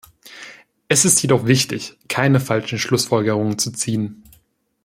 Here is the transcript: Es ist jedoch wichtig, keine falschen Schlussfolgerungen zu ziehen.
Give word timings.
Es 0.87 1.05
ist 1.05 1.21
jedoch 1.21 1.45
wichtig, 1.45 1.95
keine 2.07 2.39
falschen 2.39 2.79
Schlussfolgerungen 2.79 3.59
zu 3.59 3.69
ziehen. 3.71 4.23